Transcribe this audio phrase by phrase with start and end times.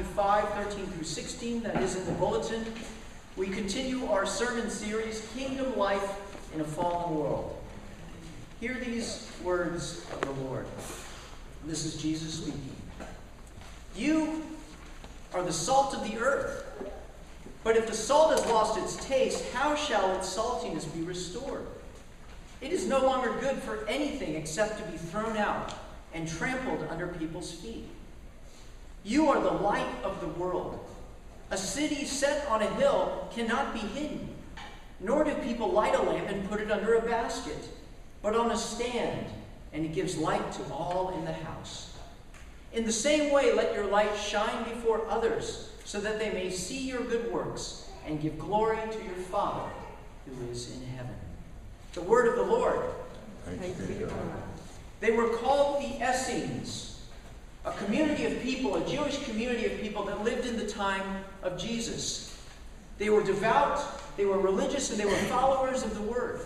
[0.00, 2.64] Matthew 5 13 through 16, that is in the bulletin.
[3.36, 6.16] We continue our sermon series, Kingdom Life
[6.54, 7.54] in a Fallen World.
[8.60, 10.64] Hear these words of the Lord.
[11.66, 12.74] This is Jesus speaking.
[13.94, 14.42] You
[15.34, 16.64] are the salt of the earth.
[17.62, 21.66] But if the salt has lost its taste, how shall its saltiness be restored?
[22.62, 25.74] It is no longer good for anything except to be thrown out
[26.14, 27.86] and trampled under people's feet.
[29.04, 30.78] You are the light of the world.
[31.50, 34.28] A city set on a hill cannot be hidden,
[35.00, 37.68] nor do people light a lamp and put it under a basket,
[38.22, 39.26] but on a stand,
[39.72, 41.96] and it gives light to all in the house.
[42.72, 46.86] In the same way, let your light shine before others, so that they may see
[46.86, 49.68] your good works and give glory to your Father
[50.26, 51.14] who is in heaven.
[51.94, 52.80] The word of the Lord.
[55.00, 56.89] They were called the Essenes,
[57.64, 61.58] a community of people, a Jewish community of people that lived in the time of
[61.58, 62.38] Jesus.
[62.98, 63.82] They were devout,
[64.16, 66.40] they were religious, and they were followers of the Word.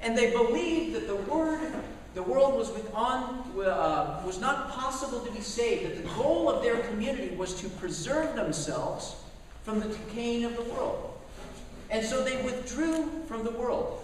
[0.00, 1.72] And they believed that the Word,
[2.14, 6.62] the world was, on, uh, was not possible to be saved, that the goal of
[6.62, 9.16] their community was to preserve themselves
[9.62, 11.18] from the decaying of the world.
[11.90, 14.02] And so they withdrew from the world.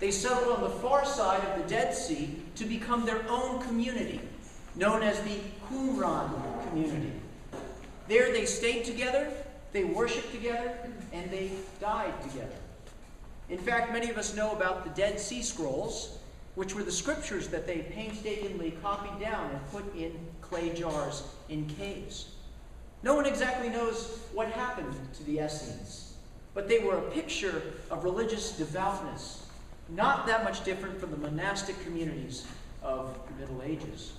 [0.00, 4.20] They settled on the far side of the Dead Sea to become their own community,
[4.76, 7.12] known as the Qumran community.
[8.08, 9.30] There they stayed together,
[9.72, 10.76] they worshiped together,
[11.12, 12.56] and they died together.
[13.48, 16.18] In fact, many of us know about the Dead Sea Scrolls,
[16.54, 21.66] which were the scriptures that they painstakingly copied down and put in clay jars in
[21.66, 22.34] caves.
[23.02, 26.14] No one exactly knows what happened to the Essenes,
[26.54, 29.46] but they were a picture of religious devoutness
[29.92, 32.46] not that much different from the monastic communities
[32.82, 34.12] of the Middle Ages.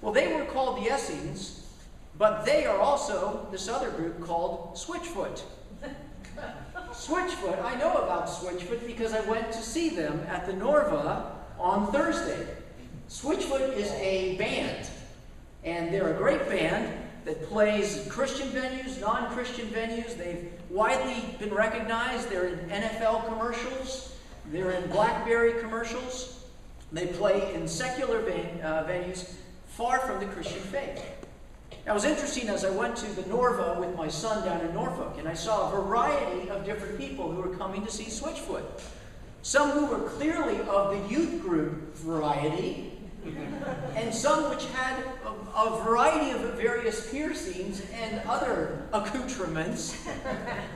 [0.00, 1.66] Well, they were called the Essenes,
[2.16, 5.42] but they are also this other group called Switchfoot.
[6.92, 11.90] Switchfoot, I know about Switchfoot because I went to see them at the Norva on
[11.90, 12.46] Thursday.
[13.08, 14.88] Switchfoot is a band,
[15.64, 16.92] and they're a great band
[17.24, 20.16] that plays Christian venues, non Christian venues.
[20.16, 22.30] They've widely been recognized.
[22.30, 24.16] They're in NFL commercials.
[24.52, 26.46] They're in Blackberry commercials.
[26.92, 29.34] They play in secular ven- uh, venues
[29.78, 31.04] far from the Christian faith.
[31.86, 34.74] Now, it was interesting as I went to the Norva with my son down in
[34.74, 38.64] Norfolk, and I saw a variety of different people who were coming to see Switchfoot.
[39.42, 42.90] Some who were clearly of the youth group variety,
[43.94, 50.08] and some which had a, a, variety of various piercings and other accoutrements,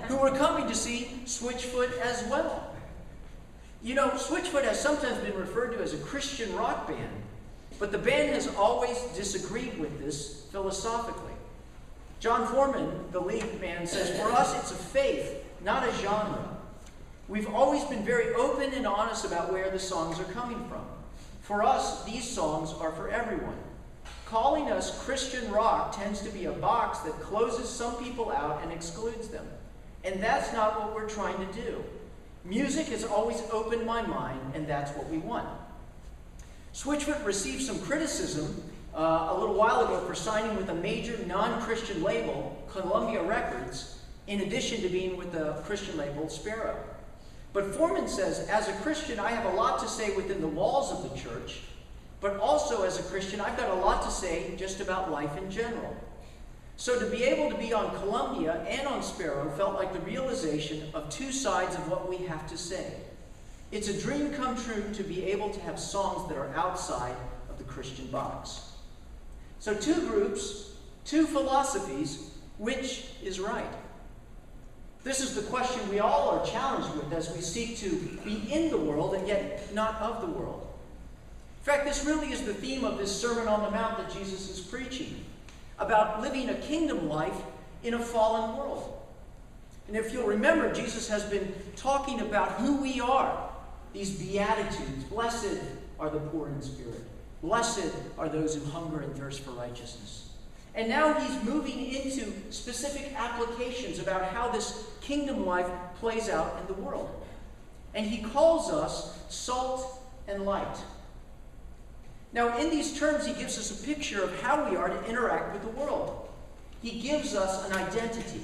[0.06, 2.72] who were coming to see Switchfoot as well.
[3.82, 7.21] You know, Switchfoot has sometimes been referred to as a Christian rock band,
[7.82, 11.32] but the band has always disagreed with this philosophically.
[12.20, 16.58] Jon Foreman, the lead man, says, For us, it's a faith, not a genre.
[17.26, 20.84] We've always been very open and honest about where the songs are coming from.
[21.40, 23.58] For us, these songs are for everyone.
[24.26, 28.70] Calling us Christian rock tends to be a box that closes some people out and
[28.70, 29.44] excludes them.
[30.04, 31.82] And that's not what we're trying to do.
[32.44, 35.48] Music has always opened my mind, and that's what we want.
[36.74, 38.62] Switchfoot received some criticism
[38.94, 44.00] uh, a little while ago for signing with a major non Christian label, Columbia Records,
[44.26, 46.82] in addition to being with the Christian label Sparrow.
[47.52, 50.90] But Foreman says, as a Christian, I have a lot to say within the walls
[50.90, 51.60] of the church,
[52.20, 55.50] but also as a Christian, I've got a lot to say just about life in
[55.50, 55.94] general.
[56.76, 60.88] So to be able to be on Columbia and on Sparrow felt like the realization
[60.94, 62.94] of two sides of what we have to say.
[63.72, 67.16] It's a dream come true to be able to have songs that are outside
[67.48, 68.72] of the Christian box.
[69.60, 70.74] So, two groups,
[71.06, 73.72] two philosophies, which is right?
[75.04, 78.70] This is the question we all are challenged with as we seek to be in
[78.70, 80.68] the world and yet not of the world.
[81.60, 84.50] In fact, this really is the theme of this Sermon on the Mount that Jesus
[84.50, 85.24] is preaching
[85.78, 87.40] about living a kingdom life
[87.82, 89.00] in a fallen world.
[89.88, 93.51] And if you'll remember, Jesus has been talking about who we are
[93.92, 95.04] these Beatitudes.
[95.04, 95.58] Blessed
[95.98, 97.04] are the poor in spirit,
[97.42, 100.30] blessed are those who hunger and thirst for righteousness.
[100.74, 105.68] And now he's moving into specific applications about how this kingdom life
[106.00, 107.10] plays out in the world.
[107.94, 110.78] And he calls us salt and light.
[112.32, 115.52] Now, in these terms, he gives us a picture of how we are to interact
[115.52, 116.28] with the world.
[116.80, 118.40] He gives us an identity,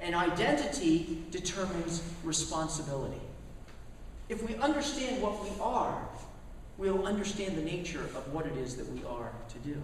[0.00, 3.20] and identity determines responsibility.
[4.32, 6.08] If we understand what we are,
[6.78, 9.76] we'll understand the nature of what it is that we are to do.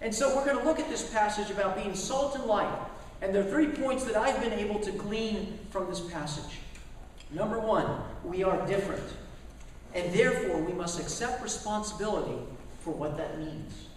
[0.00, 2.74] And so we're going to look at this passage about being salt and light.
[3.20, 6.60] And there are three points that I've been able to glean from this passage.
[7.32, 9.04] Number one, we are different.
[9.94, 12.42] And therefore, we must accept responsibility
[12.80, 13.88] for what that means.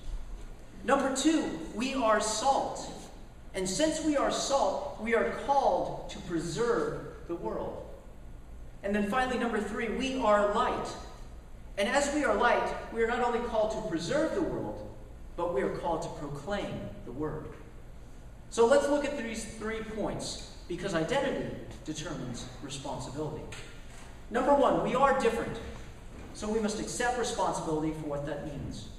[0.83, 2.91] Number two, we are salt.
[3.53, 6.99] And since we are salt, we are called to preserve
[7.29, 7.83] the world.
[8.83, 10.87] And then finally, number three, we are light.
[11.77, 14.93] And as we are light, we are not only called to preserve the world,
[15.35, 16.73] but we are called to proclaim
[17.05, 17.47] the word.
[18.49, 23.43] So let's look at these three points, because identity determines responsibility.
[24.29, 25.57] Number one, we are different,
[26.33, 28.89] so we must accept responsibility for what that means.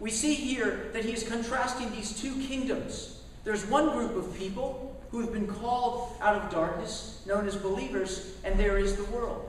[0.00, 3.20] We see here that he is contrasting these two kingdoms.
[3.44, 8.34] There's one group of people who have been called out of darkness, known as believers,
[8.44, 9.46] and there is the world.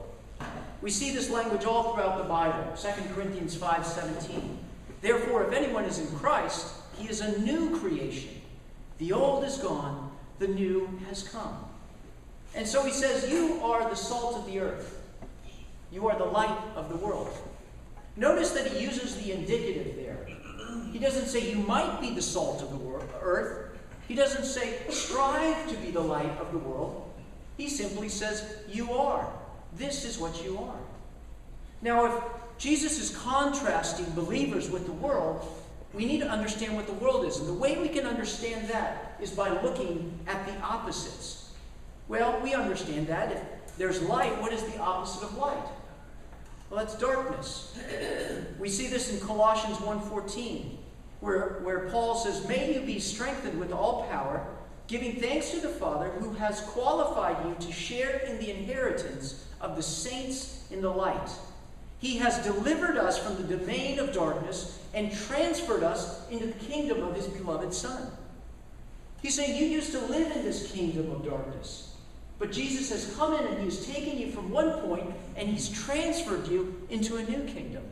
[0.81, 2.75] We see this language all throughout the Bible.
[2.75, 4.57] 2 Corinthians 5:17.
[5.01, 6.67] Therefore, if anyone is in Christ,
[6.97, 8.41] he is a new creation.
[8.97, 11.65] The old is gone, the new has come.
[12.53, 14.99] And so he says, You are the salt of the earth.
[15.91, 17.29] You are the light of the world.
[18.15, 20.27] Notice that he uses the indicative there.
[20.91, 23.72] He doesn't say you might be the salt of the earth.
[24.07, 27.11] He doesn't say strive to be the light of the world.
[27.57, 29.31] He simply says you are.
[29.75, 30.79] This is what you are.
[31.81, 32.23] Now, if
[32.57, 35.45] Jesus is contrasting believers with the world,
[35.93, 37.37] we need to understand what the world is.
[37.37, 41.51] And the way we can understand that is by looking at the opposites.
[42.07, 43.31] Well, we understand that.
[43.31, 45.63] If there's light, what is the opposite of light?
[46.69, 47.77] Well, that's darkness.
[48.59, 50.77] We see this in Colossians 1.14,
[51.23, 54.45] where, where Paul says, May you be strengthened with all power,
[54.87, 59.77] giving thanks to the Father who has qualified you to share in the inheritance of
[59.77, 61.29] the saints in the light.
[61.99, 67.01] He has delivered us from the domain of darkness and transferred us into the kingdom
[67.01, 68.11] of his beloved Son.
[69.21, 71.95] He's saying you used to live in this kingdom of darkness.
[72.37, 75.69] But Jesus has come in and he has taken you from one point and he's
[75.69, 77.83] transferred you into a new kingdom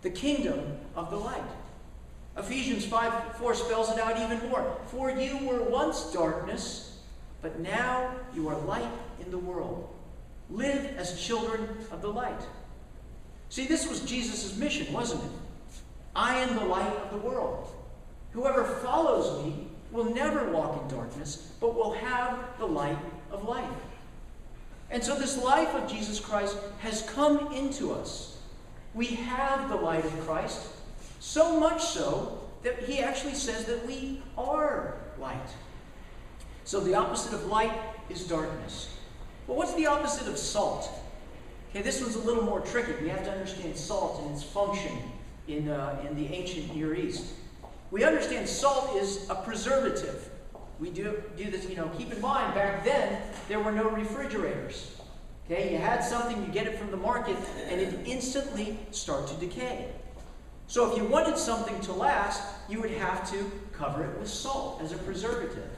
[0.00, 1.44] the kingdom of the light.
[2.36, 4.76] Ephesians 5 4 spells it out even more.
[4.86, 6.98] For you were once darkness,
[7.42, 8.90] but now you are light
[9.20, 9.88] in the world.
[10.50, 12.40] Live as children of the light.
[13.48, 15.30] See, this was Jesus' mission, wasn't it?
[16.16, 17.70] I am the light of the world.
[18.32, 22.98] Whoever follows me will never walk in darkness, but will have the light
[23.30, 23.68] of life.
[24.90, 28.38] And so, this life of Jesus Christ has come into us.
[28.94, 30.68] We have the light of Christ,
[31.22, 35.50] so much so that he actually says that we are light.
[36.64, 37.72] So, the opposite of light
[38.10, 38.96] is darkness.
[39.46, 40.90] But what's the opposite of salt?
[41.70, 42.92] Okay, this one's a little more tricky.
[43.00, 44.98] We have to understand salt and its function
[45.46, 47.34] in, uh, in the ancient Near East.
[47.92, 50.28] We understand salt is a preservative.
[50.80, 54.96] We do, do this, you know, keep in mind, back then, there were no refrigerators.
[55.46, 57.36] Okay, you had something, you get it from the market,
[57.68, 59.88] and it instantly start to decay.
[60.72, 64.80] So if you wanted something to last, you would have to cover it with salt
[64.80, 65.68] as a preservative.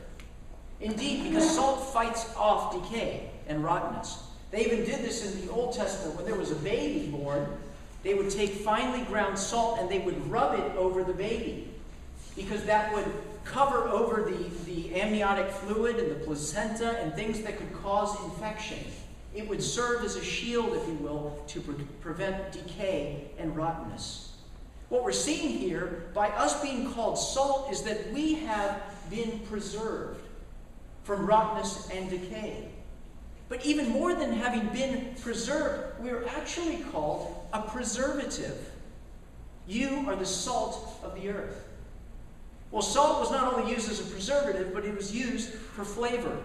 [0.81, 4.23] Indeed, because salt fights off decay and rottenness.
[4.53, 7.45] They even did this in the Old Testament when there was a baby born.
[8.05, 11.71] They would take finely ground salt and they would rub it over the baby
[12.37, 13.13] because that would
[13.45, 18.79] cover over the, the amniotic fluid and the placenta and things that could cause infection.
[19.35, 24.34] It would serve as a shield, if you will, to pre- prevent decay and rottenness.
[24.89, 30.21] What we're seeing here, by us being called salt, is that we have been preserved
[31.05, 32.69] from rottenness and decay.
[33.49, 38.71] But even more than having been preserved, we are actually called a preservative.
[39.67, 41.69] You are the salt of the earth.
[42.71, 46.37] Well, salt was not only used as a preservative, but it was used for flavor.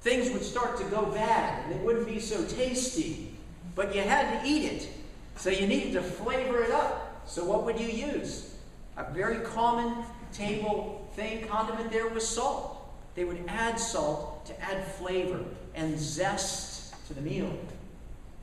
[0.00, 3.34] Things would start to go bad, and they wouldn't be so tasty,
[3.74, 4.88] but you had to eat it.
[5.36, 7.01] So you needed to flavor it up.
[7.26, 8.54] So what would you use?
[8.96, 12.78] A very common table thing, condiment there was salt.
[13.14, 17.52] They would add salt to add flavor and zest to the meal.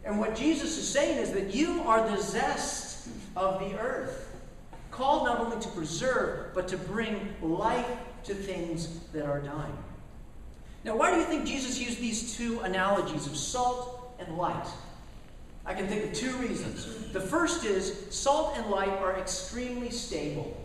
[0.05, 4.27] And what Jesus is saying is that you are the zest of the earth,
[4.91, 7.87] called not only to preserve, but to bring life
[8.23, 9.77] to things that are dying.
[10.83, 14.67] Now, why do you think Jesus used these two analogies of salt and light?
[15.65, 17.11] I can think of two reasons.
[17.11, 20.55] The first is salt and light are extremely stable.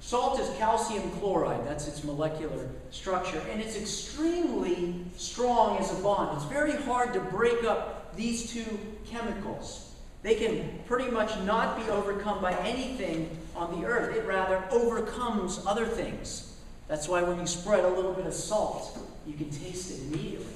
[0.00, 6.36] Salt is calcium chloride, that's its molecular structure, and it's extremely strong as a bond.
[6.36, 8.64] It's very hard to break up these two
[9.06, 9.94] chemicals.
[10.22, 14.16] They can pretty much not be overcome by anything on the earth.
[14.16, 16.56] It rather overcomes other things.
[16.88, 20.46] That's why when you spread a little bit of salt, you can taste it immediately.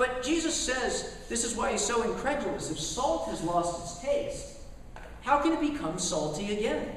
[0.00, 2.70] But Jesus says this is why he's so incredulous.
[2.70, 4.60] If salt has lost its taste,
[5.20, 6.88] how can it become salty again?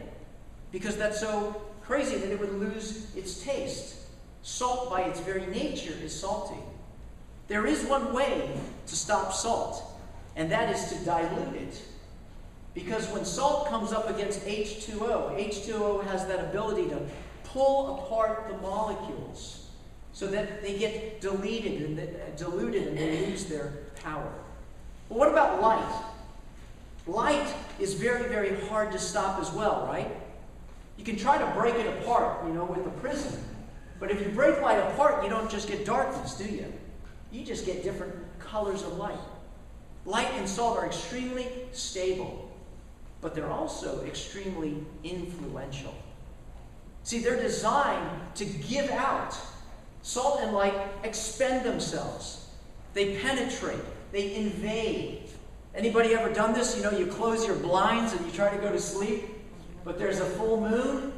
[0.71, 3.95] Because that's so crazy that it would lose its taste.
[4.41, 6.61] Salt, by its very nature, is salty.
[7.49, 8.57] There is one way
[8.87, 9.83] to stop salt,
[10.37, 11.81] and that is to dilute it.
[12.73, 17.01] Because when salt comes up against H2O, H2O has that ability to
[17.43, 19.62] pull apart the molecules
[20.13, 22.03] so that they get deleted and uh,
[22.37, 24.31] diluted and they lose their power.
[25.09, 26.03] But what about light?
[27.07, 30.09] Light is very, very hard to stop as well, right?
[30.97, 33.43] You can try to break it apart, you know, with a prism.
[33.99, 36.71] But if you break light apart, you don't just get darkness, do you?
[37.31, 39.17] You just get different colors of light.
[40.05, 42.51] Light and salt are extremely stable,
[43.21, 45.95] but they're also extremely influential.
[47.03, 49.35] See, they're designed to give out.
[50.03, 52.49] Salt and light expend themselves.
[52.93, 53.79] They penetrate.
[54.11, 55.23] They invade.
[55.73, 56.77] Anybody ever done this?
[56.77, 59.23] You know, you close your blinds and you try to go to sleep,
[59.83, 61.13] but there's a full moon,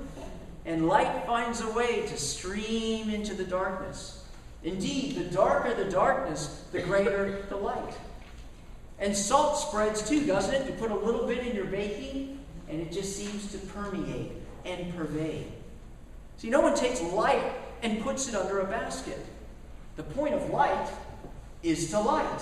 [0.66, 4.24] and light finds a way to stream into the darkness.
[4.64, 7.94] Indeed, the darker the darkness, the greater the light.
[9.00, 10.68] And salt spreads too, doesn't it?
[10.68, 12.40] You put a little bit in your baking,
[12.70, 14.32] and it just seems to permeate
[14.64, 15.52] and pervade.
[16.38, 17.44] See, no one takes light
[17.82, 19.20] and puts it under a basket.
[19.96, 20.90] The point of light
[21.64, 22.42] is to light.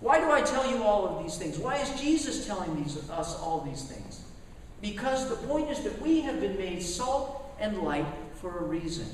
[0.00, 1.58] Why do I tell you all of these things?
[1.58, 4.22] Why is Jesus telling these, us all these things?
[4.80, 9.06] Because the point is that we have been made salt and light for a reason.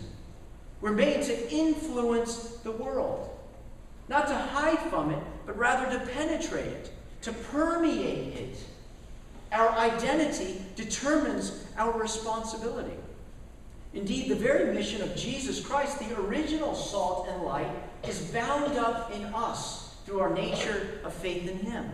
[0.80, 3.28] We're made to influence the world,
[4.08, 8.58] not to hide from it, but rather to penetrate it, to permeate it.
[9.52, 12.96] Our identity determines our responsibility.
[13.94, 17.70] Indeed, the very mission of Jesus Christ, the original salt and light,
[18.06, 21.90] is bound up in us through our nature of faith in Him.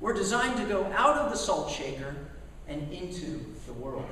[0.00, 2.14] We're designed to go out of the salt shaker
[2.68, 4.04] and into the world.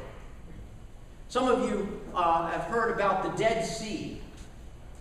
[1.29, 4.21] Some of you uh, have heard about the Dead Sea.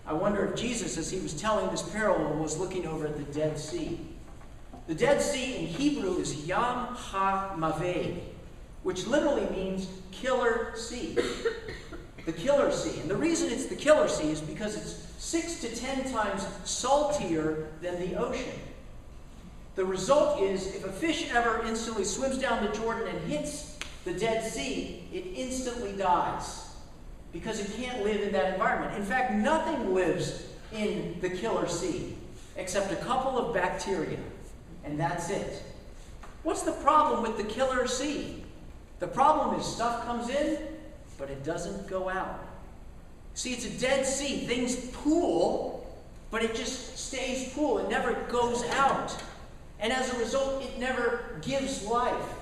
[0.06, 3.34] I wonder if Jesus, as he was telling this parable, was looking over at the
[3.34, 4.00] Dead Sea.
[4.88, 8.20] The Dead Sea in Hebrew is Yam Ha Mavet,
[8.84, 11.18] which literally means killer sea
[12.30, 13.00] the Killer Sea.
[13.00, 17.70] And the reason it's the Killer Sea is because it's six to ten times saltier
[17.82, 18.60] than the ocean.
[19.76, 24.14] The result is if a fish ever instantly swims down the Jordan and hits the
[24.14, 26.68] Dead Sea, it instantly dies
[27.34, 28.96] because it can't live in that environment.
[28.96, 32.16] In fact, nothing lives in the Killer Sea
[32.58, 34.20] except a couple of bacteria,
[34.84, 35.64] and that's it.
[36.44, 38.44] What's the problem with the Killer Sea?
[39.00, 40.69] The problem is stuff comes in
[41.20, 42.40] but it doesn't go out.
[43.36, 44.48] See, it's a dead sea.
[44.48, 45.86] Things pool,
[46.32, 47.78] but it just stays pool.
[47.78, 49.16] It never goes out.
[49.80, 52.34] And as a result, it never gives life.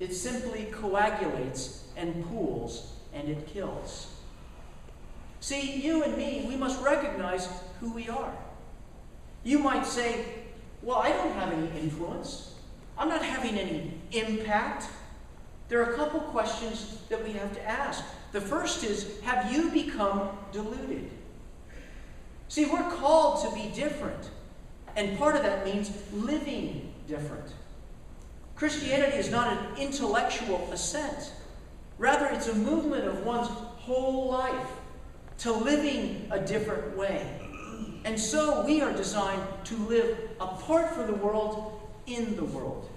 [0.00, 4.08] It simply coagulates and pools and it kills.
[5.40, 7.48] See, you and me, we must recognize
[7.80, 8.32] who we are.
[9.44, 10.24] You might say,
[10.82, 12.54] Well, I don't have any influence.
[12.96, 14.86] I'm not having any impact.
[15.72, 18.04] There are a couple questions that we have to ask.
[18.32, 21.08] The first is Have you become deluded?
[22.48, 24.28] See, we're called to be different.
[24.96, 27.54] And part of that means living different.
[28.54, 31.32] Christianity is not an intellectual ascent,
[31.96, 34.68] rather, it's a movement of one's whole life
[35.38, 37.40] to living a different way.
[38.04, 42.90] And so we are designed to live apart from the world, in the world.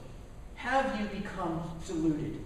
[0.56, 2.45] Have you become deluded?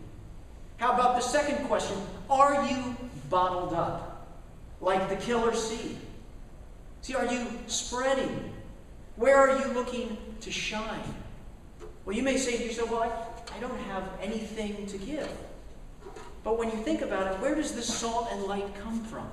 [0.79, 1.97] How about the second question?
[2.29, 2.95] Are you
[3.29, 4.27] bottled up
[4.79, 5.97] like the killer sea?
[7.01, 8.53] See, are you spreading?
[9.17, 11.15] Where are you looking to shine?
[12.05, 15.29] Well, you may say to yourself, well, I, I don't have anything to give.
[16.45, 19.29] But when you think about it, where does this salt and light come from?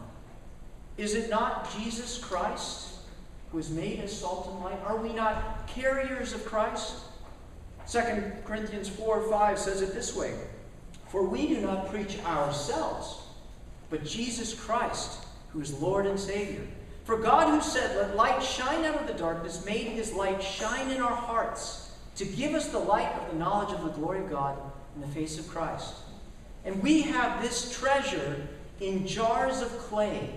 [0.97, 2.97] Is it not Jesus Christ
[3.53, 4.81] who is made as salt and light?
[4.85, 6.97] Are we not carriers of Christ?
[7.89, 8.01] 2
[8.45, 10.35] Corinthians 4 5 says it this way
[11.09, 13.21] for we do not preach ourselves,
[13.91, 16.67] but Jesus Christ, who is Lord and Savior.
[17.05, 20.91] For God, who said, Let light shine out of the darkness, made his light shine
[20.91, 24.31] in our hearts to give us the light of the knowledge of the glory of
[24.31, 24.59] God
[24.95, 25.95] in the face of Christ.
[26.65, 28.49] And we have this treasure
[28.81, 30.31] in jars of clay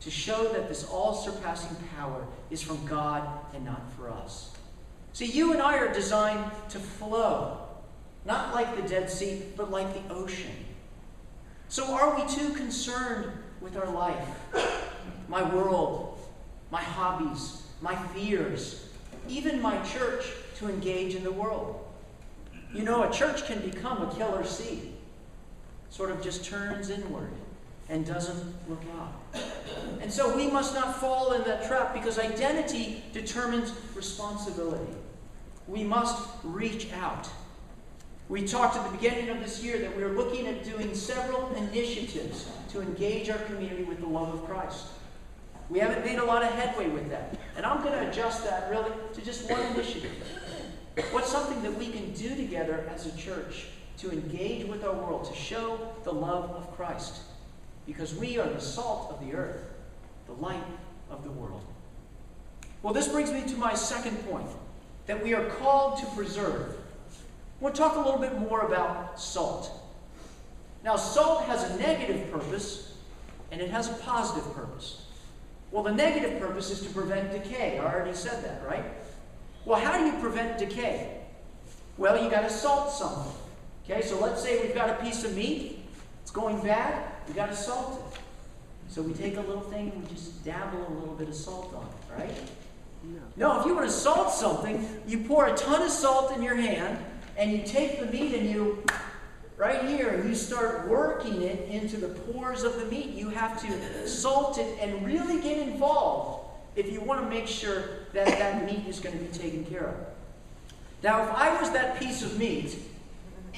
[0.00, 4.52] to show that this all surpassing power is from God and not for us.
[5.14, 7.63] See, you and I are designed to flow,
[8.24, 10.52] not like the Dead Sea, but like the ocean.
[11.68, 14.28] So, are we too concerned with our life,
[15.28, 16.18] my world,
[16.70, 18.88] my hobbies, my fears,
[19.28, 20.26] even my church
[20.56, 21.84] to engage in the world?
[22.72, 24.92] You know, a church can become a killer sea,
[25.90, 27.30] sort of just turns inward
[27.88, 29.42] and doesn't look out.
[30.00, 34.92] And so we must not fall in that trap because identity determines responsibility.
[35.66, 37.28] We must reach out.
[38.28, 41.54] We talked at the beginning of this year that we are looking at doing several
[41.54, 44.86] initiatives to engage our community with the love of Christ.
[45.68, 47.36] We haven't made a lot of headway with that.
[47.56, 50.12] And I'm going to adjust that really to just one initiative.
[51.10, 53.66] What's something that we can do together as a church
[53.98, 57.20] to engage with our world, to show the love of Christ?
[57.86, 59.70] Because we are the salt of the earth,
[60.26, 60.64] the light
[61.10, 61.62] of the world.
[62.82, 64.48] Well, this brings me to my second point
[65.06, 66.76] that we are called to preserve.
[67.64, 69.72] Want talk a little bit more about salt.
[70.84, 72.92] Now, salt has a negative purpose
[73.50, 75.06] and it has a positive purpose.
[75.70, 77.78] Well, the negative purpose is to prevent decay.
[77.78, 78.84] I already said that, right?
[79.64, 81.22] Well, how do you prevent decay?
[81.96, 83.32] Well, you got to salt something.
[83.86, 85.86] Okay, so let's say we've got a piece of meat,
[86.20, 88.20] it's going bad, we got to salt it.
[88.92, 91.74] So we take a little thing and we just dabble a little bit of salt
[91.74, 92.36] on it, right?
[93.04, 93.20] No.
[93.36, 96.56] No, if you want to salt something, you pour a ton of salt in your
[96.56, 96.98] hand
[97.36, 98.84] and you take the meat and you,
[99.56, 103.10] right here, you start working it into the pores of the meat.
[103.10, 108.06] You have to salt it and really get involved if you want to make sure
[108.12, 109.94] that that meat is going to be taken care of.
[111.02, 112.76] Now, if I was that piece of meat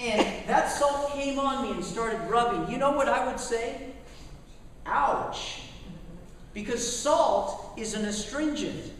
[0.00, 3.92] and that salt came on me and started rubbing, you know what I would say?
[4.84, 5.62] Ouch.
[6.54, 8.92] Because salt is an astringent.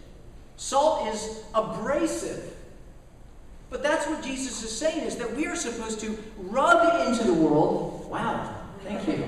[0.57, 2.56] Salt is abrasive.
[3.69, 7.35] But that's what Jesus is saying is that we are supposed to rub into the
[7.35, 8.09] world.
[8.09, 8.55] Wow,
[8.85, 9.27] thank you.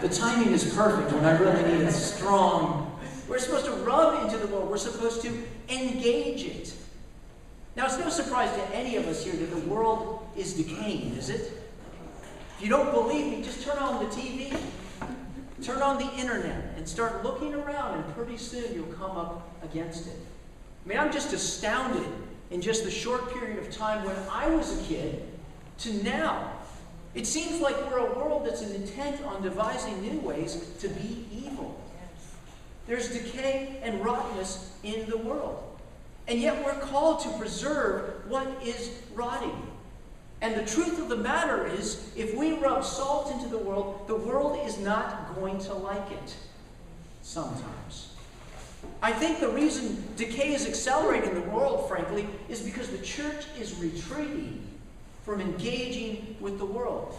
[0.00, 2.98] The timing is perfect when I really need a strong.
[3.28, 4.70] We're supposed to rub into the world.
[4.70, 5.32] We're supposed to
[5.68, 6.74] engage it.
[7.76, 11.28] Now, it's no surprise to any of us here that the world is decaying, is
[11.28, 11.52] it?
[12.56, 14.56] If you don't believe me, just turn on the TV,
[15.60, 20.06] turn on the internet, and start looking around, and pretty soon you'll come up against
[20.06, 20.16] it.
[20.84, 22.06] I mean, I'm just astounded
[22.54, 25.20] in just the short period of time when I was a kid
[25.78, 26.52] to now.
[27.16, 31.76] It seems like we're a world that's intent on devising new ways to be evil.
[32.86, 35.64] There's decay and rottenness in the world.
[36.28, 39.66] And yet we're called to preserve what is rotting.
[40.40, 44.16] And the truth of the matter is, if we rub salt into the world, the
[44.16, 46.36] world is not going to like it.
[47.22, 48.13] Sometimes.
[49.02, 53.44] I think the reason decay is accelerating in the world, frankly, is because the church
[53.60, 54.66] is retreating
[55.24, 57.14] from engaging with the world.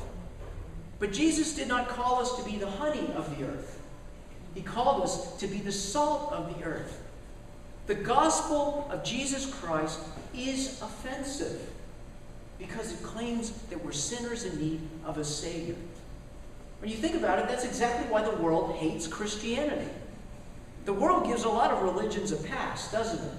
[1.00, 3.80] But Jesus did not call us to be the honey of the earth,
[4.54, 7.02] He called us to be the salt of the earth.
[7.88, 10.00] The gospel of Jesus Christ
[10.36, 11.70] is offensive
[12.58, 15.76] because it claims that we're sinners in need of a Savior.
[16.80, 19.90] When you think about it, that's exactly why the world hates Christianity.
[20.86, 23.34] The world gives a lot of religions a pass, doesn't it?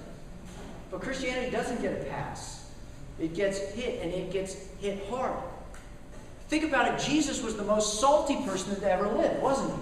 [0.91, 2.69] But Christianity doesn't get a pass.
[3.19, 5.33] It gets hit, and it gets hit hard.
[6.49, 7.03] Think about it.
[7.03, 9.81] Jesus was the most salty person that ever lived, wasn't he?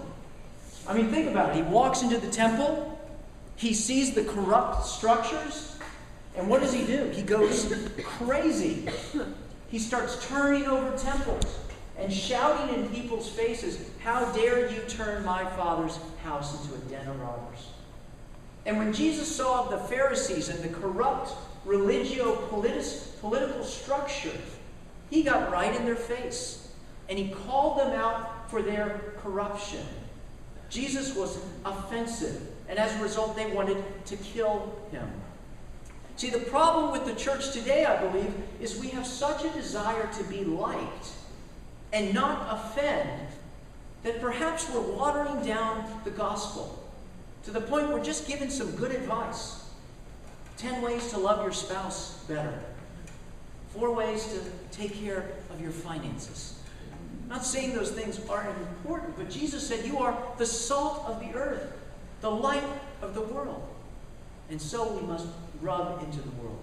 [0.87, 1.55] I mean, think about it.
[1.55, 2.99] He walks into the temple,
[3.55, 5.77] he sees the corrupt structures,
[6.35, 7.09] and what does he do?
[7.13, 7.73] He goes
[8.03, 8.87] crazy.
[9.69, 11.45] He starts turning over temples
[11.97, 17.07] and shouting in people's faces, How dare you turn my father's house into a den
[17.07, 17.69] of robbers?
[18.65, 21.31] And when Jesus saw the Pharisees and the corrupt
[21.65, 24.37] religio political structure,
[25.09, 26.65] he got right in their face
[27.07, 29.85] and he called them out for their corruption.
[30.69, 35.07] Jesus was offensive, and as a result, they wanted to kill him.
[36.15, 40.09] See, the problem with the church today, I believe, is we have such a desire
[40.17, 41.09] to be liked
[41.95, 43.09] and not offend,
[44.03, 46.83] that perhaps we're watering down the gospel
[47.45, 49.63] to the point we're just giving some good advice.
[50.57, 52.59] 10 ways to love your spouse better.
[53.69, 54.41] Four ways to
[54.77, 56.59] take care of your finances.
[57.23, 61.21] I'm not saying those things aren't important, but Jesus said, You are the salt of
[61.21, 61.71] the earth,
[62.19, 62.63] the light
[63.01, 63.65] of the world.
[64.49, 65.27] And so we must
[65.61, 66.61] rub into the world.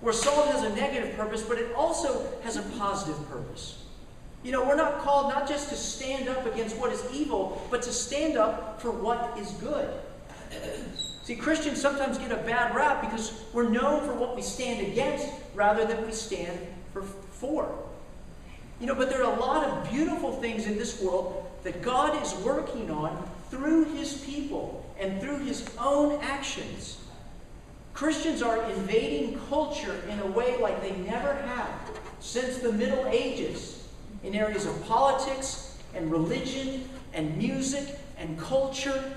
[0.00, 3.84] Where salt has a negative purpose, but it also has a positive purpose.
[4.42, 7.82] You know, we're not called not just to stand up against what is evil, but
[7.82, 9.88] to stand up for what is good.
[11.24, 15.28] See, Christians sometimes get a bad rap because we're known for what we stand against
[15.54, 16.58] rather than we stand
[16.92, 17.02] for.
[17.02, 17.70] for.
[18.80, 22.22] You know, but there are a lot of beautiful things in this world that God
[22.22, 26.98] is working on through his people and through his own actions.
[27.92, 31.68] Christians are invading culture in a way like they never have
[32.20, 33.87] since the Middle Ages
[34.28, 39.12] in areas of politics and religion and music and culture.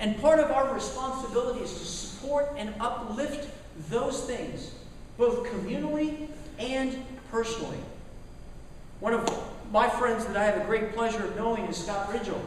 [0.00, 3.48] And part of our responsibility is to support and uplift
[3.88, 4.72] those things,
[5.16, 6.26] both communally
[6.58, 7.78] and personally.
[8.98, 9.30] One of
[9.70, 12.40] my friends that I have a great pleasure of knowing is Scott Rigell.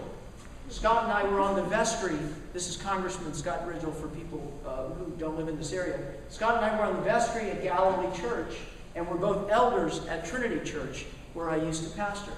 [0.68, 2.18] Scott and I were on the vestry.
[2.52, 5.98] This is Congressman Scott Rigell for people uh, who don't live in this area.
[6.28, 8.58] Scott and I were on the vestry at Galilee Church,
[8.96, 12.32] and we're both elders at Trinity Church, where I used to pastor.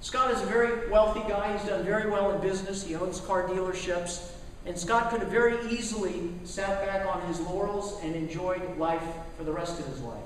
[0.00, 1.56] Scott is a very wealthy guy.
[1.56, 2.82] He's done very well in business.
[2.82, 4.32] He owns car dealerships.
[4.64, 9.02] And Scott could have very easily sat back on his laurels and enjoyed life
[9.36, 10.22] for the rest of his life.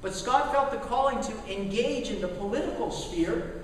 [0.00, 3.62] But Scott felt the calling to engage in the political sphere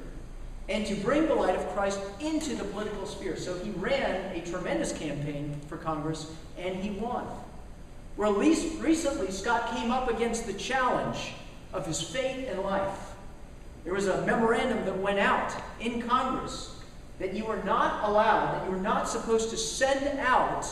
[0.69, 3.37] and to bring the light of Christ into the political sphere.
[3.37, 7.27] So he ran a tremendous campaign for Congress and he won.
[8.19, 11.35] At least recently, Scott came up against the challenge
[11.73, 13.14] of his faith and life.
[13.85, 16.75] There was a memorandum that went out in Congress
[17.19, 20.67] that you were not allowed, that you were not supposed to send out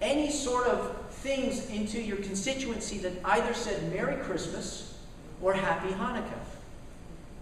[0.00, 4.98] any sort of things into your constituency that either said Merry Christmas
[5.40, 6.38] or Happy Hanukkah.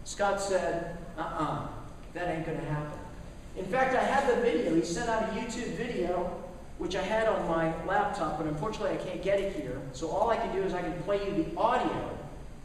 [0.04, 1.68] Scott said, uh uh-uh, uh
[2.14, 2.98] that ain't going to happen.
[3.56, 4.74] In fact, I had the video.
[4.74, 6.42] He sent out a YouTube video,
[6.78, 9.80] which I had on my laptop, but unfortunately I can't get it here.
[9.92, 12.10] So all I can do is I can play you the audio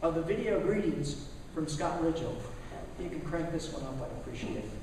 [0.02, 2.36] of the video greetings from Scott Rigell.
[2.96, 4.77] If you can crank this one up, I'd appreciate it.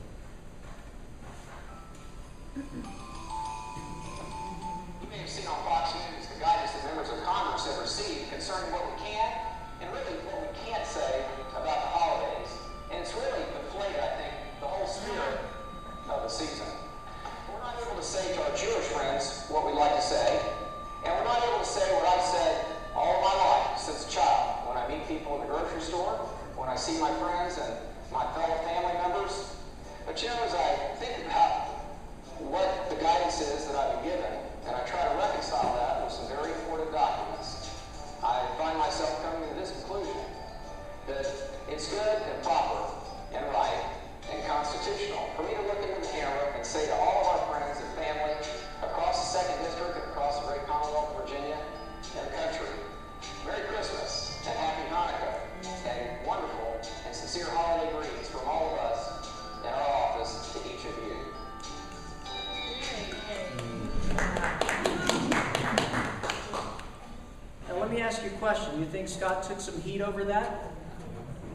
[68.05, 68.79] Ask you a question.
[68.79, 70.69] You think Scott took some heat over that?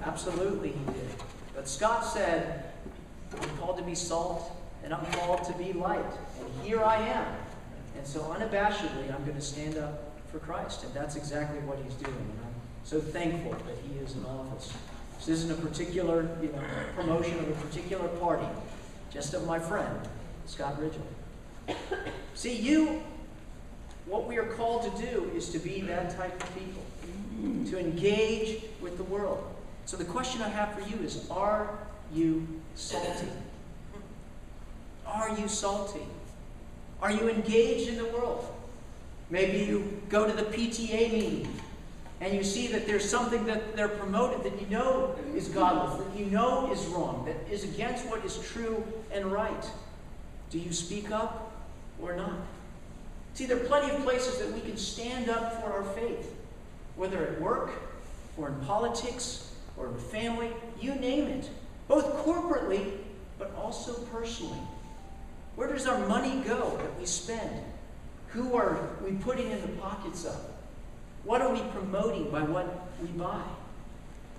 [0.02, 1.08] Absolutely, he did.
[1.54, 2.64] But Scott said,
[3.40, 4.50] I'm called to be salt,
[4.82, 6.04] and I'm called to be light.
[6.40, 7.24] And here I am.
[7.96, 10.82] And so, unabashedly, I'm going to stand up for Christ.
[10.82, 12.16] And that's exactly what he's doing.
[12.16, 14.72] And I'm so thankful that he is in office.
[15.18, 16.62] This isn't a particular you know,
[16.96, 18.48] promotion of a particular party,
[19.12, 20.00] just of my friend,
[20.46, 21.76] Scott Rigell.
[22.34, 23.04] See, you
[24.10, 26.82] what we are called to do is to be that type of people,
[27.70, 29.44] to engage with the world.
[29.86, 31.78] So the question I have for you is Are
[32.12, 33.28] you salty?
[35.06, 36.06] Are you salty?
[37.00, 38.52] Are you engaged in the world?
[39.30, 41.60] Maybe you go to the PTA meeting
[42.20, 46.18] and you see that there's something that they're promoted that you know is godless, that
[46.18, 49.70] you know is wrong, that is against what is true and right.
[50.50, 51.52] Do you speak up
[52.02, 52.40] or not?
[53.34, 56.34] See, there are plenty of places that we can stand up for our faith,
[56.96, 57.70] whether at work
[58.36, 61.48] or in politics or in family, you name it,
[61.88, 62.92] both corporately
[63.38, 64.58] but also personally.
[65.56, 67.50] Where does our money go that we spend?
[68.28, 70.38] Who are we putting in the pockets of?
[71.24, 73.42] What are we promoting by what we buy?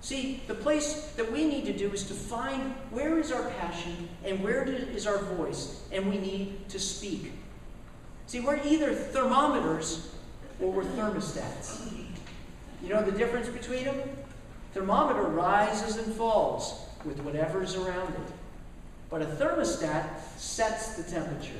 [0.00, 4.08] See, the place that we need to do is to find where is our passion
[4.24, 7.32] and where is our voice, and we need to speak.
[8.26, 10.12] See, we're either thermometers
[10.60, 11.92] or we're thermostats.
[12.82, 14.00] You know the difference between them?
[14.74, 18.32] Thermometer rises and falls with whatever's around it.
[19.10, 20.06] But a thermostat
[20.36, 21.52] sets the temperature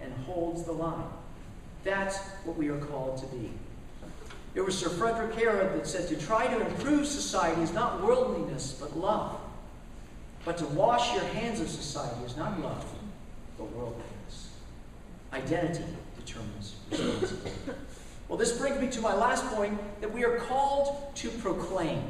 [0.00, 1.06] and holds the line.
[1.84, 3.50] That's what we are called to be.
[4.54, 8.76] It was Sir Frederick Harrod that said to try to improve society is not worldliness,
[8.78, 9.38] but love.
[10.44, 12.84] But to wash your hands of society is not love,
[13.56, 14.11] but worldliness
[15.32, 15.84] identity,
[16.16, 17.50] determines responsibility.
[18.28, 22.02] Well, this brings me to my last point that we are called to proclaim.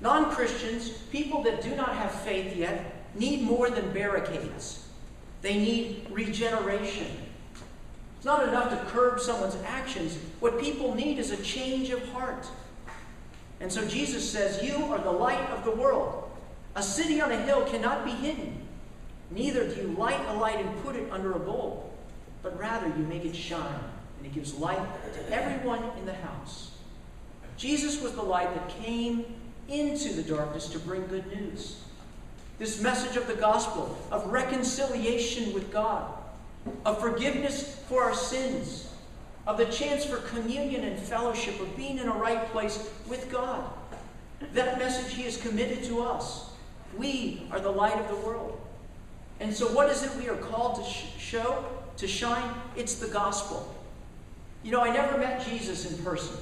[0.00, 4.86] Non Christians, people that do not have faith yet, need more than barricades.
[5.40, 7.08] They need regeneration.
[8.16, 10.16] It's not enough to curb someone's actions.
[10.38, 12.46] What people need is a change of heart.
[13.60, 16.30] And so Jesus says, You are the light of the world.
[16.74, 18.66] A city on a hill cannot be hidden.
[19.30, 21.91] Neither do you light a light and put it under a bowl,
[22.42, 23.84] but rather you make it shine,
[24.18, 24.80] and it gives light
[25.14, 26.72] to everyone in the house.
[27.56, 29.24] Jesus was the light that came
[29.68, 31.82] into the darkness to bring good news.
[32.58, 36.12] This message of the gospel, of reconciliation with God,
[36.84, 38.88] of forgiveness for our sins,
[39.46, 43.64] of the chance for communion and fellowship, of being in a right place with God.
[44.54, 46.50] That message He has committed to us.
[46.96, 48.60] We are the light of the world.
[49.40, 51.64] And so, what is it we are called to sh- show,
[51.96, 52.54] to shine?
[52.76, 53.74] It's the gospel.
[54.62, 56.36] You know, I never met Jesus in person,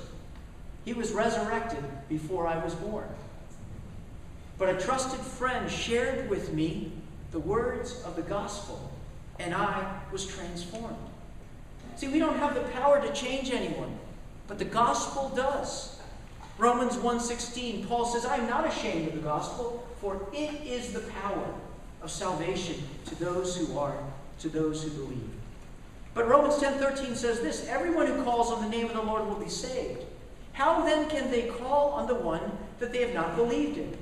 [0.85, 3.09] He was resurrected before I was born.
[4.59, 6.93] But a trusted friend shared with me
[7.33, 8.93] the words of the gospel,
[9.39, 10.97] and I was transformed.
[11.97, 13.99] See, we don't have the power to change anyone,
[14.49, 15.99] but the gospel does.
[16.59, 21.01] Romans 1:16, Paul says, "I am not ashamed of the gospel, for it is the
[21.01, 21.55] power
[22.03, 23.97] of salvation to those who are
[24.41, 25.40] to those who believe."
[26.15, 29.37] But Romans 10:13 says this, "Everyone who calls on the name of the Lord will
[29.37, 30.05] be saved."
[30.53, 33.97] How then can they call on the one that they have not believed in?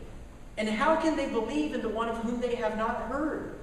[0.57, 3.55] And how can they believe in the one of whom they have not heard?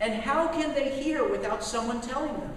[0.00, 2.54] And how can they hear without someone telling them?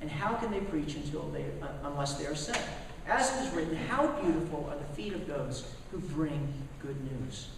[0.00, 1.44] And how can they preach until they,
[1.84, 2.62] unless they are sent?
[3.06, 7.48] As it is written, how beautiful are the feet of those who bring good news.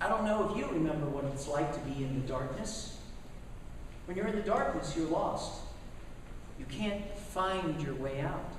[0.00, 2.98] I don't know if you remember what it's like to be in the darkness.
[4.06, 5.63] When you're in the darkness, you're lost.
[6.58, 8.52] You can't find your way out.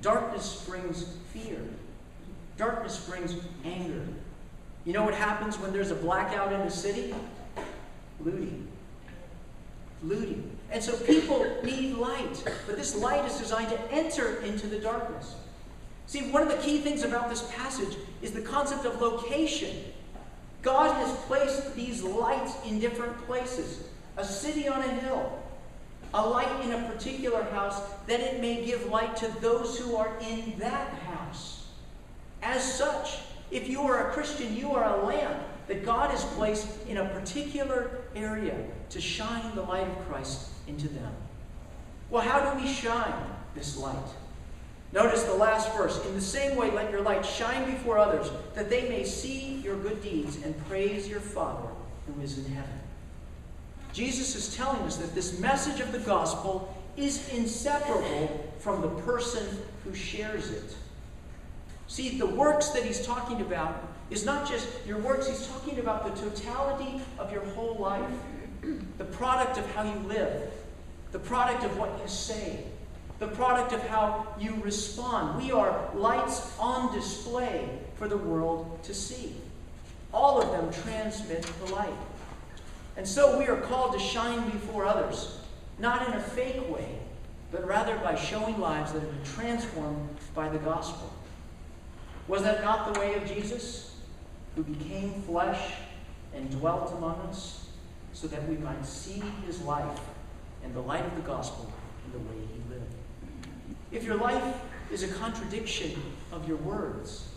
[0.00, 1.60] Darkness brings fear.
[2.56, 4.02] Darkness brings anger.
[4.84, 7.14] You know what happens when there's a blackout in the city?
[8.20, 8.66] Looting.
[10.02, 10.50] Looting.
[10.70, 15.34] And so people need light, but this light is designed to enter into the darkness.
[16.06, 19.76] See, one of the key things about this passage is the concept of location.
[20.62, 23.84] God has placed these lights in different places.
[24.16, 25.38] A city on a hill,
[26.14, 30.16] a light in a particular house, that it may give light to those who are
[30.20, 31.66] in that house.
[32.42, 33.18] As such,
[33.50, 37.08] if you are a Christian, you are a lamp that God has placed in a
[37.10, 38.56] particular area
[38.90, 41.12] to shine the light of Christ into them.
[42.10, 43.14] Well, how do we shine
[43.54, 43.96] this light?
[44.92, 46.02] Notice the last verse.
[46.06, 49.76] In the same way, let your light shine before others, that they may see your
[49.76, 51.68] good deeds and praise your Father
[52.06, 52.80] who is in heaven.
[53.92, 59.46] Jesus is telling us that this message of the gospel is inseparable from the person
[59.84, 60.76] who shares it.
[61.86, 66.04] See, the works that he's talking about is not just your works, he's talking about
[66.04, 68.10] the totality of your whole life,
[68.98, 70.52] the product of how you live,
[71.12, 72.64] the product of what you say,
[73.18, 75.42] the product of how you respond.
[75.42, 79.34] We are lights on display for the world to see.
[80.12, 81.92] All of them transmit the light.
[82.98, 85.38] And so we are called to shine before others,
[85.78, 86.98] not in a fake way,
[87.52, 91.12] but rather by showing lives that have been transformed by the gospel.
[92.26, 93.94] Was that not the way of Jesus,
[94.56, 95.74] who became flesh
[96.34, 97.68] and dwelt among us,
[98.12, 100.00] so that we might see his life
[100.64, 101.72] and the light of the gospel
[102.04, 102.94] in the way he lived?
[103.92, 104.56] If your life
[104.90, 107.28] is a contradiction of your words,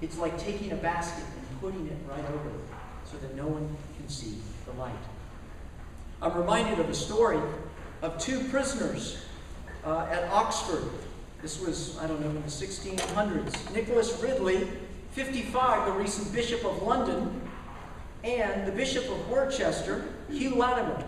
[0.00, 2.52] it's like taking a basket and putting it right over
[3.04, 4.36] so that no one can see
[4.72, 4.92] the light.
[6.20, 7.40] I'm reminded of a story
[8.02, 9.18] of two prisoners
[9.84, 10.88] uh, at Oxford
[11.42, 13.74] this was, I don't know, in the 1600s.
[13.74, 14.68] Nicholas Ridley,
[15.10, 17.42] 55, the recent Bishop of London,
[18.22, 21.04] and the Bishop of Worcester, Hugh Latimer.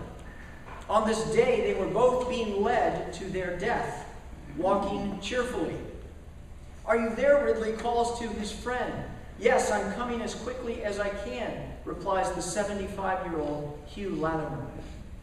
[0.90, 4.12] On this day, they were both being led to their death,
[4.59, 5.77] walking cheerfully.
[6.85, 7.44] Are you there?
[7.44, 8.92] Ridley calls to his friend.
[9.38, 11.53] Yes, I'm coming as quickly as I can,
[11.85, 14.64] replies the 75 year old Hugh Latimer,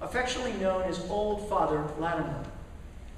[0.02, 2.43] affectionately known as Old Father Latimer.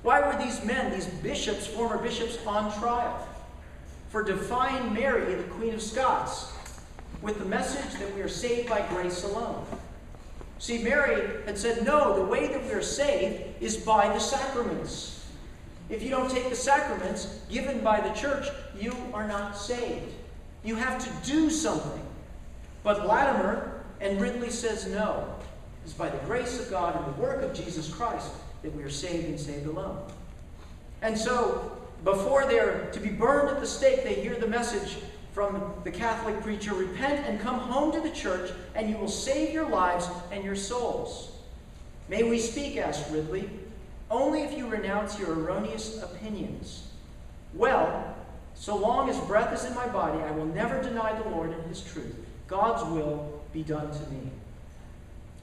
[0.03, 3.27] Why were these men, these bishops, former bishops, on trial?
[4.10, 6.53] For defying Mary, the Queen of Scots,
[7.21, 9.65] with the message that we are saved by grace alone.
[10.60, 15.25] See, Mary had said, no, the way that we are saved is by the sacraments.
[15.89, 18.47] If you don't take the sacraments given by the church,
[18.79, 20.13] you are not saved.
[20.63, 22.02] You have to do something.
[22.84, 25.34] But Latimer and Ridley says no.
[25.84, 28.89] It's by the grace of God and the work of Jesus Christ that we are
[28.89, 29.99] saved and saved alone.
[31.02, 34.97] And so, before they're to be burned at the stake, they hear the message
[35.34, 39.54] from the Catholic preacher repent and come home to the church, and you will save
[39.54, 41.32] your lives and your souls.
[42.08, 43.49] May we speak, asked Ridley,
[44.12, 46.88] only if you renounce your erroneous opinions.
[47.54, 48.15] Well,
[48.56, 51.63] so long as breath is in my body, I will never deny the Lord and
[51.66, 52.16] his truth.
[52.48, 54.30] God's will be done to me.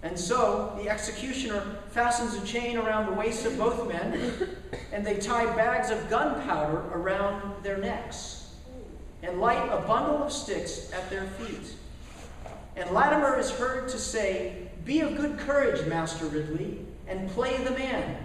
[0.03, 4.57] And so the executioner fastens a chain around the waists of both men,
[4.93, 8.55] and they tie bags of gunpowder around their necks,
[9.23, 11.75] and light a bundle of sticks at their feet.
[12.77, 17.73] And Latimer is heard to say, Be of good courage, Master Ridley, and play the
[17.73, 18.25] man.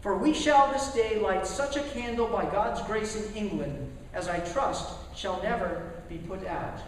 [0.00, 4.28] For we shall this day light such a candle by God's grace in England as
[4.28, 6.80] I trust shall never be put out.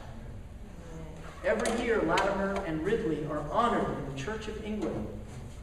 [1.45, 5.07] Every year, Latimer and Ridley are honored in the Church of England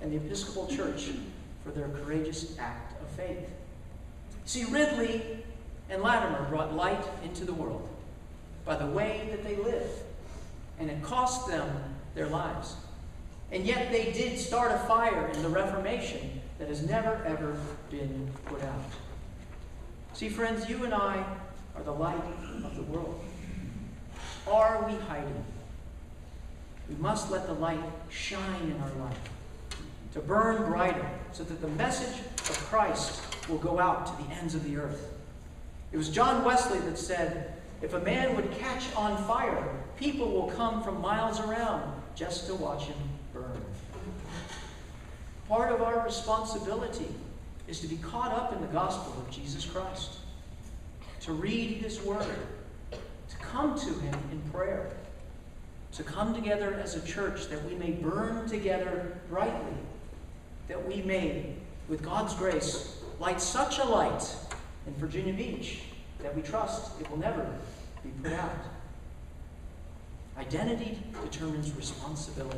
[0.02, 1.10] and the Episcopal Church
[1.64, 3.50] for their courageous act of faith.
[4.46, 5.44] See, Ridley
[5.90, 7.88] and Latimer brought light into the world
[8.66, 10.02] by the way that they lived,
[10.80, 11.70] and it cost them
[12.16, 12.76] their lives.
[13.52, 17.58] And yet they did start a fire in the Reformation that has never, ever
[17.92, 18.84] been put out.
[20.14, 21.24] See, friends, you and I
[21.76, 22.22] are the light
[22.64, 23.20] of the world.
[24.48, 25.44] Are we hiding?
[26.90, 29.18] We must let the light shine in our life
[30.14, 34.54] to burn brighter so that the message of Christ will go out to the ends
[34.54, 35.12] of the earth.
[35.92, 40.52] It was John Wesley that said, If a man would catch on fire, people will
[40.52, 41.84] come from miles around
[42.16, 42.98] just to watch him
[43.34, 43.62] burn.
[45.48, 47.08] Part of our responsibility
[47.68, 50.18] is to be caught up in the gospel of Jesus Christ,
[51.24, 52.38] to read his word,
[52.92, 54.92] to come to him in prayer
[55.94, 59.78] to come together as a church that we may burn together brightly,
[60.68, 61.54] that we may,
[61.88, 64.36] with God's grace, light such a light
[64.88, 65.82] in Virginia Beach
[66.22, 67.48] that we trust it will never
[68.04, 68.58] be put out.
[70.38, 72.58] Identity determines responsibility.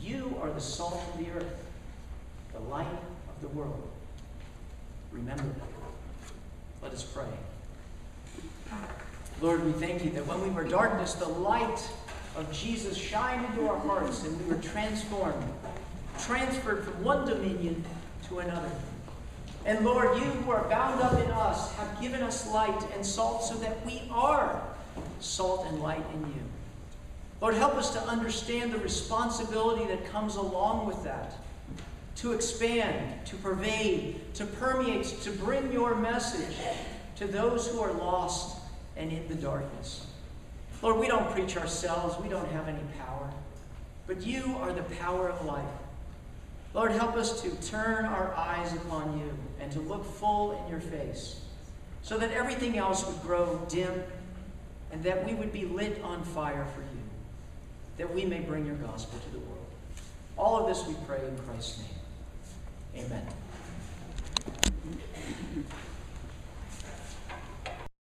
[0.00, 1.66] You are the salt of the earth,
[2.54, 3.88] the light of the world.
[5.12, 5.73] Remember that.
[6.94, 7.24] Us pray.
[9.40, 11.90] Lord, we thank you that when we were darkness, the light
[12.36, 15.44] of Jesus shined into our hearts and we were transformed,
[16.20, 17.84] transferred from one dominion
[18.28, 18.70] to another.
[19.66, 23.42] And Lord, you who are bound up in us have given us light and salt
[23.42, 24.62] so that we are
[25.18, 26.42] salt and light in you.
[27.40, 31.34] Lord, help us to understand the responsibility that comes along with that.
[32.16, 36.56] To expand, to pervade, to permeate, to bring your message
[37.16, 38.58] to those who are lost
[38.96, 40.06] and in the darkness.
[40.82, 43.30] Lord, we don't preach ourselves, we don't have any power,
[44.06, 45.64] but you are the power of life.
[46.74, 50.80] Lord, help us to turn our eyes upon you and to look full in your
[50.80, 51.40] face
[52.02, 54.02] so that everything else would grow dim
[54.92, 57.02] and that we would be lit on fire for you,
[57.96, 59.66] that we may bring your gospel to the world.
[60.36, 61.88] All of this we pray in Christ's name.
[62.96, 63.26] Amen.